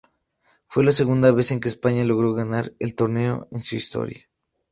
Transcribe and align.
Fue 0.65 0.83
la 0.83 0.91
segunda 0.91 1.31
vez 1.31 1.51
en 1.51 1.59
que 1.59 1.67
España 1.67 2.03
logró 2.03 2.33
ganar 2.33 2.73
el 2.79 2.95
torneo 2.95 3.47
en 3.51 3.61
su 3.61 3.75
historia. 3.75 4.27